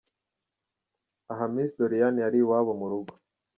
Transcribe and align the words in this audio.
Aha 1.31 1.45
Miss 1.53 1.71
Doriane 1.77 2.19
yari 2.25 2.37
iwabo 2.43 2.71
mu 2.79 2.87
rugo. 2.91 3.13